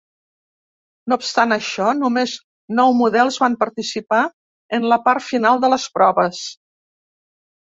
[1.11, 2.33] No obstant això, només
[2.81, 4.23] nou models van participar
[4.79, 6.43] en la part final de les proves.